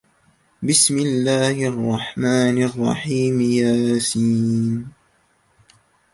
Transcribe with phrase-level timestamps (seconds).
[0.67, 4.17] بسم الله الرحمن الرحيم يس